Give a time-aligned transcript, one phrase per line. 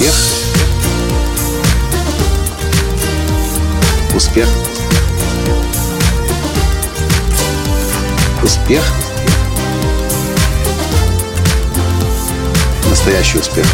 [0.00, 0.14] Успех.
[4.14, 4.48] Успех.
[8.42, 8.82] Успех.
[12.88, 13.66] Настоящий успех.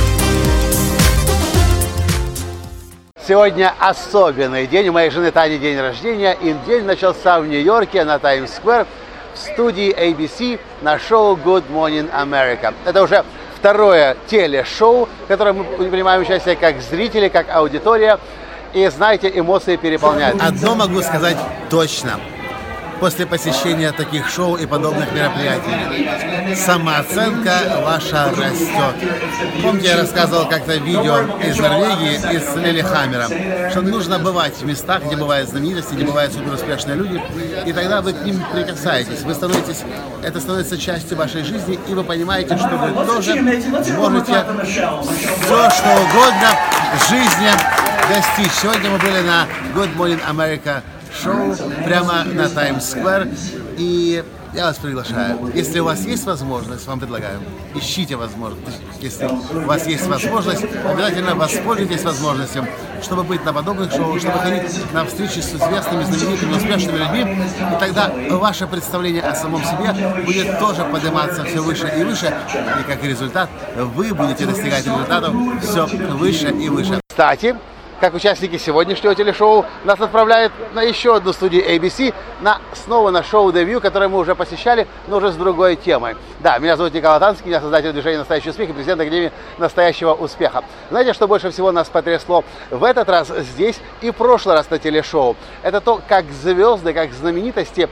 [3.25, 4.89] Сегодня особенный день.
[4.89, 6.37] У моей жены Тани день рождения.
[6.43, 8.85] И день начался в Нью-Йорке на Таймс-сквер
[9.33, 12.75] в студии ABC на шоу Good Morning America.
[12.85, 13.25] Это уже
[13.67, 18.21] второе телешоу, в котором мы принимаем участие как зрители, как аудитория.
[18.73, 20.41] И знаете, эмоции переполняют.
[20.41, 21.37] Одно могу сказать
[21.69, 22.13] точно.
[23.01, 29.11] После посещения таких шоу и подобных мероприятий самооценка ваша растет.
[29.63, 33.29] Помните, я рассказывал как-то видео из Норвегии, из Лили Хаммера,
[33.71, 37.23] что нужно бывать в местах, где бывают знаменитости, где бывают суперуспешные люди,
[37.67, 39.23] и тогда вы к ним прикасаетесь.
[39.23, 39.83] Вы становитесь,
[40.23, 46.51] это становится частью вашей жизни, и вы понимаете, что вы тоже можете все, что угодно
[46.99, 47.51] в жизни
[48.09, 48.53] достичь.
[48.63, 50.83] Сегодня мы были на Good Morning America
[51.17, 53.29] шоу прямо на Таймс-сквер.
[53.79, 54.23] И
[54.57, 55.53] я вас приглашаю.
[55.55, 57.41] Если у вас есть возможность, вам предлагаю,
[57.75, 58.81] ищите возможность.
[59.01, 62.67] Если у вас есть возможность, обязательно воспользуйтесь возможностью,
[63.03, 67.37] чтобы быть на подобных шоу, чтобы ходить на встречи с известными, знаменитыми, успешными людьми.
[67.77, 69.93] И тогда ваше представление о самом себе
[70.25, 72.35] будет тоже подниматься все выше и выше.
[72.81, 76.99] И как результат, вы будете достигать результатов все выше и выше.
[77.09, 77.57] Кстати,
[78.01, 83.51] как участники сегодняшнего телешоу, нас отправляют на еще одну студию ABC, на, снова на шоу
[83.51, 86.17] View, которое мы уже посещали, но уже с другой темой.
[86.41, 90.65] Да, меня зовут Николай Танский, я создатель движения «Настоящий успех» и президент Академии «Настоящего успеха».
[90.91, 94.79] Знаете, что больше всего нас потрясло в этот раз здесь и в прошлый раз на
[94.79, 95.37] телешоу?
[95.63, 97.89] Это то, как звезды, как знаменитости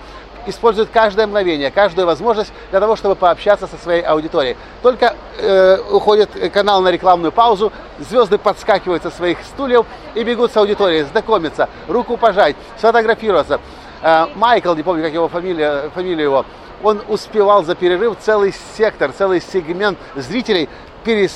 [0.46, 4.56] используют каждое мгновение, каждую возможность для того, чтобы пообщаться со своей аудиторией.
[4.82, 10.56] Только э, уходит канал на рекламную паузу, звезды подскакивают со своих стульев и бегут с
[10.56, 13.60] аудиторией, знакомиться, руку пожать, сфотографироваться.
[14.02, 16.44] Э, Майкл, не помню, как его фамилия, фамилия его,
[16.82, 20.68] он успевал за перерыв целый сектор, целый сегмент зрителей
[21.06, 21.26] э,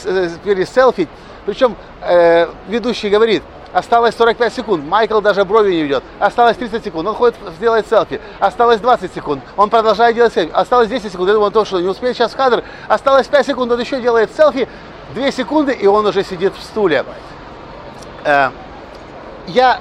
[0.44, 1.08] переселфить.
[1.46, 3.42] Причем э, ведущий говорит–
[3.72, 4.84] Осталось 45 секунд.
[4.84, 6.02] Майкл даже брови не ведет.
[6.18, 7.08] Осталось 30 секунд.
[7.08, 8.20] Он ходит, делает селфи.
[8.38, 9.42] Осталось 20 секунд.
[9.56, 10.50] Он продолжает делать селфи.
[10.52, 11.28] Осталось 10 секунд.
[11.28, 12.64] Я думаю, то, что не успеет сейчас в кадр.
[12.88, 13.72] Осталось 5 секунд.
[13.72, 14.68] Он еще делает селфи.
[15.14, 17.04] 2 секунды, и он уже сидит в стуле.
[18.24, 18.50] Э,
[19.46, 19.80] я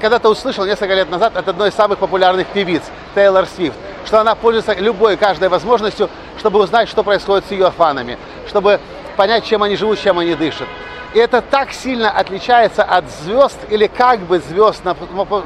[0.00, 2.82] когда-то услышал несколько лет назад от одной из самых популярных певиц,
[3.14, 6.08] Тейлор Свифт, что она пользуется любой, каждой возможностью,
[6.38, 8.80] чтобы узнать, что происходит с ее фанами, чтобы
[9.16, 10.66] понять, чем они живут, чем они дышат.
[11.14, 14.94] И это так сильно отличается от звезд или как бы звезд на,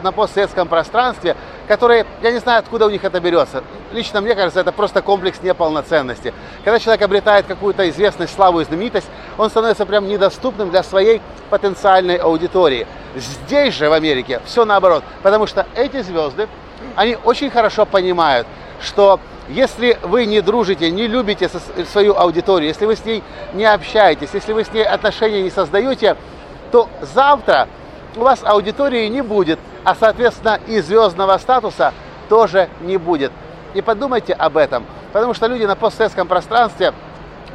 [0.03, 1.37] на постсоветском пространстве,
[1.69, 3.63] которые, я не знаю, откуда у них это берется.
[3.93, 6.35] Лично мне кажется, это просто комплекс неполноценности.
[6.65, 12.17] Когда человек обретает какую-то известность, славу и знаменитость, он становится прям недоступным для своей потенциальной
[12.17, 12.87] аудитории.
[13.15, 15.05] Здесь же, в Америке, все наоборот.
[15.23, 16.49] Потому что эти звезды,
[16.97, 18.47] они очень хорошо понимают,
[18.81, 21.51] что если вы не дружите, не любите
[21.91, 23.23] свою аудиторию, если вы с ней
[23.53, 26.17] не общаетесь, если вы с ней отношения не создаете,
[26.71, 27.69] то завтра
[28.17, 31.93] у вас аудитории не будет, а соответственно и звездного статуса
[32.29, 33.33] тоже не будет.
[33.75, 36.93] И подумайте об этом, потому что люди на постсоветском пространстве,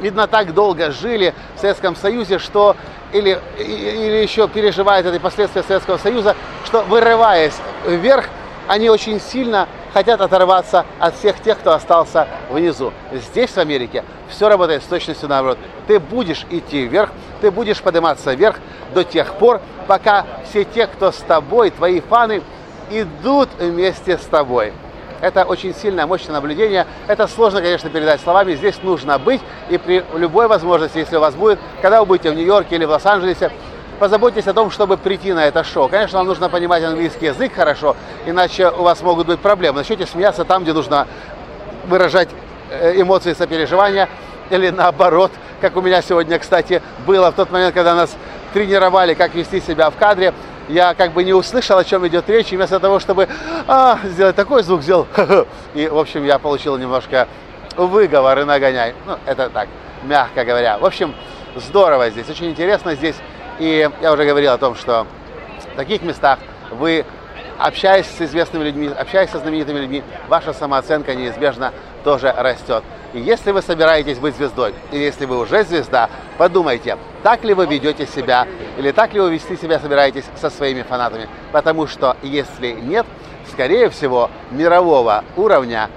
[0.00, 2.76] видно, так долго жили в Советском Союзе, что
[3.12, 7.54] или, или еще переживают эти последствия Советского Союза, что вырываясь
[7.86, 8.26] вверх,
[8.68, 12.92] они очень сильно хотят оторваться от всех тех, кто остался внизу.
[13.12, 15.56] Здесь, в Америке, все работает с точностью наоборот.
[15.86, 18.56] Ты будешь идти вверх, ты будешь подниматься вверх
[18.92, 22.42] до тех пор, пока все те, кто с тобой, твои фаны,
[22.90, 24.74] идут вместе с тобой.
[25.22, 26.86] Это очень сильное, мощное наблюдение.
[27.06, 28.54] Это сложно, конечно, передать словами.
[28.54, 29.40] Здесь нужно быть.
[29.70, 32.90] И при любой возможности, если у вас будет, когда вы будете в Нью-Йорке или в
[32.90, 33.50] Лос-Анджелесе,
[33.96, 35.88] позаботьтесь о том, чтобы прийти на это шоу.
[35.88, 37.96] Конечно, вам нужно понимать английский язык хорошо,
[38.26, 39.78] иначе у вас могут быть проблемы.
[39.78, 41.06] Начнете смеяться там, где нужно
[41.86, 42.28] выражать
[42.70, 44.08] э, эмоции сопереживания,
[44.50, 48.16] или наоборот, как у меня сегодня, кстати, было в тот момент, когда нас
[48.52, 50.32] тренировали, как вести себя в кадре,
[50.68, 53.28] я как бы не услышал, о чем идет речь, и вместо того, чтобы
[53.66, 55.06] а, сделать такой звук, сделал
[55.74, 57.28] и, в общем, я получил немножко
[57.76, 58.94] выговор и нагоняй.
[59.06, 59.68] Ну, это так,
[60.02, 60.78] мягко говоря.
[60.78, 61.14] В общем,
[61.54, 63.16] здорово здесь, очень интересно здесь.
[63.58, 65.06] И я уже говорил о том, что
[65.72, 66.38] в таких местах
[66.70, 67.04] вы,
[67.58, 71.72] общаясь с известными людьми, общаясь со знаменитыми людьми, ваша самооценка неизбежно
[72.04, 72.84] тоже растет.
[73.14, 77.66] И если вы собираетесь быть звездой, или если вы уже звезда, подумайте, так ли вы
[77.66, 81.28] ведете себя, или так ли вы вести себя собираетесь со своими фанатами.
[81.52, 83.06] Потому что если нет,
[83.50, 85.88] скорее всего, мирового уровня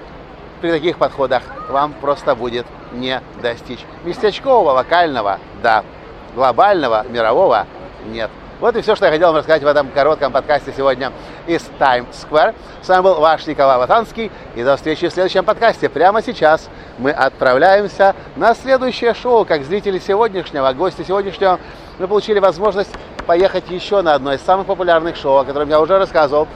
[0.62, 3.86] при таких подходах вам просто будет не достичь.
[4.04, 5.84] Местечкового, локального, да,
[6.40, 7.68] глобального, мирового
[8.06, 8.32] нет.
[8.62, 11.12] Вот и все, что я хотел вам рассказать в этом коротком подкасте сегодня
[11.48, 12.56] из Times Square.
[12.82, 14.32] С вами был ваш Николай Латанский.
[14.56, 15.90] И до встречи в следующем подкасте.
[15.90, 19.44] Прямо сейчас мы отправляемся на следующее шоу.
[19.44, 21.60] Как зрители сегодняшнего, гости сегодняшнего,
[22.00, 22.92] мы получили возможность
[23.28, 26.48] поехать еще на одно из самых популярных шоу, о котором я уже рассказывал.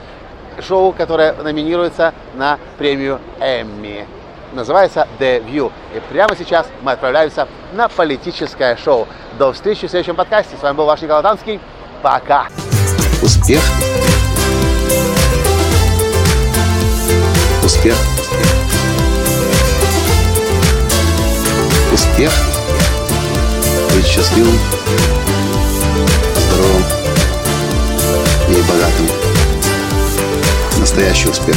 [0.60, 4.06] Шоу, которое номинируется на премию Эмми
[4.54, 5.70] называется The View.
[5.94, 9.06] И прямо сейчас мы отправляемся на политическое шоу.
[9.38, 10.56] До встречи в следующем подкасте.
[10.56, 11.60] С вами был ваш Николай Танский.
[12.02, 12.46] Пока.
[13.22, 13.62] Успех.
[17.64, 17.96] Успех.
[21.92, 22.32] Успех.
[23.94, 24.58] Быть счастливым,
[26.36, 26.84] здоровым
[28.48, 29.08] и богатым.
[30.78, 31.56] Настоящий успех.